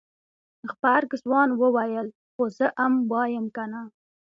غبرګ 0.71 1.11
ځوان 1.23 1.49
وويل 1.61 2.07
خو 2.31 2.43
زه 2.57 2.67
ام 2.83 2.93
وايم 3.11 3.45
کنه. 3.55 3.81